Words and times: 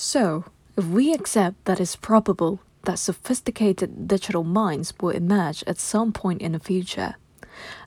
So, 0.00 0.44
if 0.76 0.84
we 0.84 1.12
accept 1.12 1.64
that 1.64 1.80
it's 1.80 1.96
probable 1.96 2.60
that 2.84 3.00
sophisticated 3.00 4.06
digital 4.06 4.44
minds 4.44 4.94
will 5.00 5.10
emerge 5.10 5.64
at 5.66 5.80
some 5.80 6.12
point 6.12 6.40
in 6.40 6.52
the 6.52 6.60
future, 6.60 7.16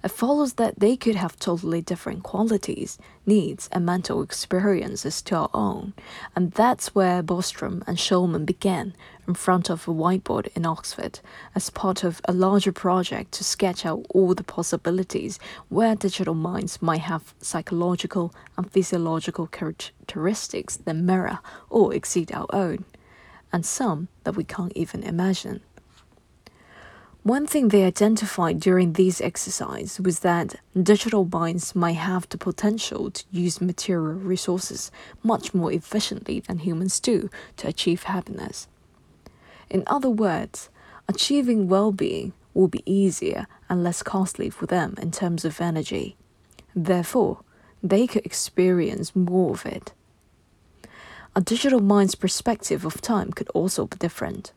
it 0.04 0.12
follows 0.12 0.54
that 0.54 0.80
they 0.80 0.96
could 0.96 1.16
have 1.16 1.38
totally 1.38 1.82
different 1.82 2.24
qualities, 2.24 2.98
needs, 3.26 3.70
and 3.72 3.86
mental 3.86 4.22
experiences 4.22 5.22
to 5.24 5.36
our 5.36 5.50
own, 5.54 5.94
and 6.36 6.52
that's 6.52 6.96
where 6.96 7.24
Bostrom 7.24 7.84
and 7.88 7.98
Shulman 7.98 8.46
began 8.46 8.94
in 9.28 9.36
front 9.36 9.70
of 9.70 9.88
a 9.88 9.92
whiteboard 9.92 10.48
in 10.56 10.66
Oxford 10.66 11.20
as 11.56 11.70
part 11.70 12.04
of 12.04 12.22
a 12.26 12.34
larger 12.34 12.72
project 12.72 13.32
to 13.34 13.44
sketch 13.44 13.86
out 13.86 14.06
all 14.10 14.34
the 14.34 14.44
possibilities 14.44 15.40
where 15.70 15.96
digital 15.96 16.34
minds 16.34 16.82
might 16.82 17.02
have 17.02 17.34
psychological 17.40 18.34
and 18.58 18.72
physiological 18.72 19.48
characteristics 19.48 20.78
that 20.78 20.96
mirror 20.96 21.40
or 21.70 21.94
exceed 21.94 22.32
our 22.32 22.48
own, 22.52 22.84
and 23.54 23.66
some 23.66 24.08
that 24.24 24.36
we 24.36 24.44
can't 24.44 24.74
even 24.76 25.04
imagine. 25.04 25.62
One 27.24 27.46
thing 27.46 27.68
they 27.68 27.84
identified 27.84 28.60
during 28.60 28.94
these 28.94 29.22
exercises 29.22 30.02
was 30.02 30.22
that 30.22 30.56
digital 30.76 31.24
minds 31.24 31.76
might 31.76 31.98
have 31.98 32.28
the 32.28 32.38
potential 32.40 33.12
to 33.12 33.24
use 33.30 33.62
material 33.62 34.16
resources 34.16 34.90
much 35.22 35.54
more 35.54 35.72
efficiently 35.72 36.40
than 36.40 36.58
humans 36.58 37.00
do 37.00 37.30
to 37.58 37.68
achieve 37.68 38.04
happiness. 38.04 38.68
In 39.70 39.84
other 39.86 40.10
words, 40.10 40.70
achieving 41.08 41.68
well 41.68 41.92
being 41.92 42.34
will 42.56 42.68
be 42.68 42.82
easier 42.92 43.46
and 43.70 43.84
less 43.84 44.02
costly 44.02 44.50
for 44.50 44.66
them 44.66 44.96
in 45.00 45.12
terms 45.12 45.46
of 45.46 45.62
energy. 45.62 46.18
Therefore, 46.74 47.42
they 47.84 48.08
could 48.08 48.26
experience 48.26 49.16
more 49.16 49.52
of 49.52 49.68
it. 49.68 49.94
A 51.36 51.42
digital 51.42 51.82
mind's 51.82 52.16
perspective 52.16 52.84
of 52.84 53.00
time 53.00 53.32
could 53.32 53.50
also 53.50 53.86
be 53.86 53.98
different 53.98 54.54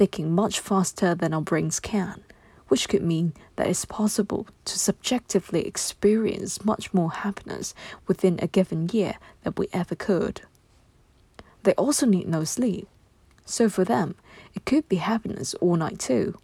thinking 0.00 0.34
much 0.34 0.60
faster 0.60 1.14
than 1.14 1.34
our 1.34 1.42
brains 1.42 1.78
can, 1.78 2.22
which 2.68 2.88
could 2.88 3.02
mean 3.02 3.34
that 3.56 3.66
it's 3.66 3.84
possible 3.84 4.46
to 4.64 4.78
subjectively 4.78 5.66
experience 5.66 6.64
much 6.64 6.94
more 6.94 7.12
happiness 7.12 7.74
within 8.06 8.38
a 8.40 8.46
given 8.46 8.88
year 8.94 9.16
than 9.42 9.52
we 9.58 9.68
ever 9.74 9.94
could. 9.94 10.40
They 11.64 11.74
also 11.74 12.06
need 12.06 12.26
no 12.26 12.44
sleep, 12.44 12.88
so 13.44 13.68
for 13.68 13.84
them, 13.84 14.14
it 14.54 14.64
could 14.64 14.88
be 14.88 14.96
happiness 14.96 15.52
all 15.60 15.76
night 15.76 15.98
too. 15.98 16.38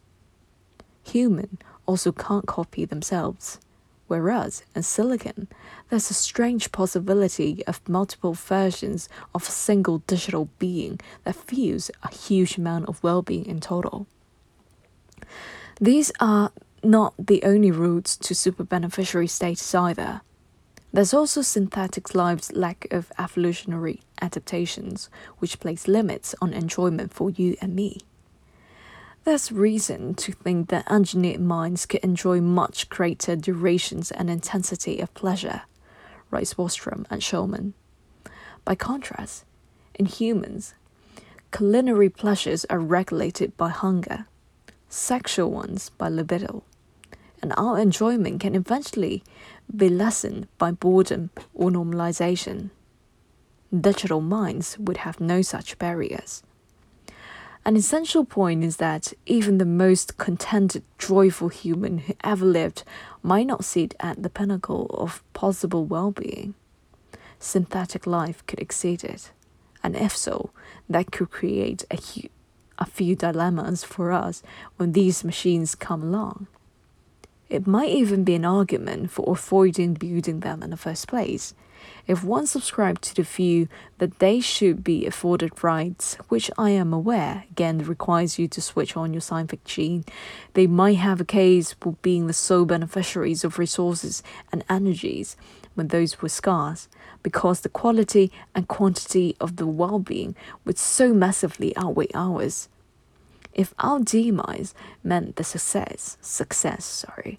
Human 1.04 1.56
also 1.86 2.12
can't 2.12 2.46
copy 2.46 2.84
themselves 2.84 3.58
whereas 4.06 4.62
in 4.74 4.82
silicon, 4.82 5.48
there's 5.88 6.10
a 6.10 6.14
strange 6.14 6.72
possibility 6.72 7.64
of 7.66 7.86
multiple 7.88 8.34
versions 8.34 9.08
of 9.34 9.48
a 9.48 9.50
single 9.50 9.98
digital 10.06 10.48
being 10.58 11.00
that 11.24 11.34
feels 11.34 11.90
a 12.02 12.14
huge 12.14 12.58
amount 12.58 12.88
of 12.88 13.02
well 13.02 13.22
being 13.22 13.46
in 13.46 13.60
total. 13.60 14.06
These 15.80 16.12
are 16.20 16.52
not 16.82 17.14
the 17.18 17.42
only 17.42 17.70
routes 17.70 18.16
to 18.16 18.34
super 18.34 18.64
beneficiary 18.64 19.26
status 19.26 19.74
either. 19.74 20.22
There's 20.92 21.12
also 21.12 21.42
synthetic 21.42 22.14
life's 22.14 22.52
lack 22.52 22.86
of 22.90 23.12
evolutionary 23.18 24.00
adaptations, 24.22 25.10
which 25.38 25.60
place 25.60 25.88
limits 25.88 26.34
on 26.40 26.54
enjoyment 26.54 27.12
for 27.12 27.28
you 27.30 27.56
and 27.60 27.74
me. 27.74 28.00
There's 29.26 29.50
reason 29.50 30.14
to 30.14 30.30
think 30.30 30.68
that 30.68 30.88
engineered 30.88 31.40
minds 31.40 31.84
could 31.84 32.04
enjoy 32.04 32.40
much 32.40 32.88
greater 32.88 33.34
durations 33.34 34.12
and 34.12 34.30
intensity 34.30 35.00
of 35.00 35.12
pleasure, 35.14 35.62
writes 36.30 36.54
Bostrom 36.54 37.06
and 37.10 37.20
Shulman. 37.20 37.72
By 38.64 38.76
contrast, 38.76 39.44
in 39.96 40.06
humans, 40.06 40.74
culinary 41.50 42.08
pleasures 42.08 42.66
are 42.66 42.78
regulated 42.78 43.56
by 43.56 43.70
hunger, 43.70 44.26
sexual 44.88 45.50
ones 45.50 45.90
by 45.98 46.08
libido, 46.08 46.62
and 47.42 47.52
our 47.56 47.80
enjoyment 47.80 48.40
can 48.40 48.54
eventually 48.54 49.24
be 49.74 49.88
lessened 49.88 50.46
by 50.56 50.70
boredom 50.70 51.30
or 51.52 51.70
normalization. 51.70 52.70
Digital 53.76 54.20
minds 54.20 54.78
would 54.78 54.98
have 54.98 55.18
no 55.18 55.42
such 55.42 55.78
barriers. 55.78 56.44
An 57.66 57.74
essential 57.74 58.24
point 58.24 58.62
is 58.62 58.76
that 58.76 59.12
even 59.26 59.58
the 59.58 59.64
most 59.64 60.18
contented, 60.18 60.84
joyful 60.98 61.48
human 61.48 61.98
who 61.98 62.14
ever 62.22 62.46
lived 62.46 62.84
might 63.24 63.48
not 63.48 63.64
sit 63.64 63.92
at 63.98 64.22
the 64.22 64.30
pinnacle 64.30 64.86
of 64.90 65.24
possible 65.32 65.84
well 65.84 66.12
being. 66.12 66.54
Synthetic 67.40 68.06
life 68.06 68.46
could 68.46 68.60
exceed 68.60 69.02
it, 69.02 69.32
and 69.82 69.96
if 69.96 70.16
so, 70.16 70.50
that 70.88 71.10
could 71.10 71.32
create 71.32 71.84
a, 71.90 71.96
hu- 71.96 72.28
a 72.78 72.86
few 72.86 73.16
dilemmas 73.16 73.82
for 73.82 74.12
us 74.12 74.44
when 74.76 74.92
these 74.92 75.24
machines 75.24 75.74
come 75.74 76.04
along. 76.04 76.46
It 77.48 77.66
might 77.66 77.90
even 77.90 78.22
be 78.22 78.36
an 78.36 78.44
argument 78.44 79.10
for 79.10 79.32
avoiding 79.32 79.94
building 79.94 80.38
them 80.38 80.62
in 80.62 80.70
the 80.70 80.76
first 80.76 81.08
place 81.08 81.52
if 82.06 82.22
one 82.22 82.46
subscribed 82.46 83.02
to 83.02 83.14
the 83.14 83.22
view 83.22 83.68
that 83.98 84.18
they 84.18 84.40
should 84.40 84.84
be 84.84 85.06
afforded 85.06 85.62
rights, 85.62 86.14
which 86.28 86.50
I 86.56 86.70
am 86.70 86.92
aware 86.92 87.44
again 87.50 87.78
requires 87.78 88.38
you 88.38 88.48
to 88.48 88.62
switch 88.62 88.96
on 88.96 89.12
your 89.12 89.20
scientific 89.20 89.64
gene, 89.64 90.04
they 90.54 90.66
might 90.66 90.98
have 90.98 91.20
a 91.20 91.24
case 91.24 91.72
for 91.72 91.92
being 92.02 92.26
the 92.26 92.32
sole 92.32 92.64
beneficiaries 92.64 93.44
of 93.44 93.58
resources 93.58 94.22
and 94.52 94.64
energies 94.68 95.36
when 95.74 95.88
those 95.88 96.22
were 96.22 96.28
scarce, 96.28 96.88
because 97.22 97.60
the 97.60 97.68
quality 97.68 98.32
and 98.54 98.68
quantity 98.68 99.36
of 99.40 99.56
the 99.56 99.66
well 99.66 99.98
being 99.98 100.34
would 100.64 100.78
so 100.78 101.12
massively 101.12 101.76
outweigh 101.76 102.08
ours. 102.14 102.68
If 103.52 103.74
our 103.78 104.00
demise 104.00 104.74
meant 105.02 105.36
the 105.36 105.44
success, 105.44 106.18
success, 106.20 106.84
sorry, 106.84 107.38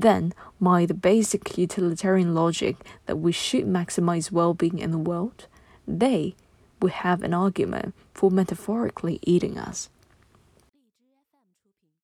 then 0.00 0.32
my 0.58 0.86
the 0.86 0.94
basic 0.94 1.58
utilitarian 1.58 2.34
logic 2.34 2.76
that 3.06 3.16
we 3.16 3.32
should 3.32 3.66
maximize 3.66 4.32
well-being 4.32 4.78
in 4.78 4.90
the 4.90 4.98
world, 4.98 5.46
they 5.86 6.34
would 6.80 6.92
have 6.92 7.22
an 7.22 7.34
argument 7.34 7.94
for 8.14 8.30
metaphorically 8.30 9.18
eating 9.22 9.58
us. 9.58 9.88